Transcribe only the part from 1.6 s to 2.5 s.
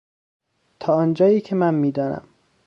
میدانم.